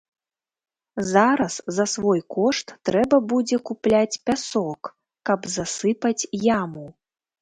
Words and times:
Зараз 1.09 1.57
за 1.77 1.85
свой 1.93 2.21
кошт 2.35 2.67
трэба 2.89 3.17
будзе 3.33 3.57
купляць 3.71 4.21
пясок, 4.31 4.81
каб 5.31 5.39
засыпаць 5.61 6.19
яму. 6.59 6.85